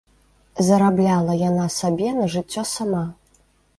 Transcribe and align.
Зарабляла 0.69 1.33
яна 1.49 1.67
сабе 1.79 2.09
на 2.21 2.25
жыццё 2.37 2.61
сама. 2.75 3.03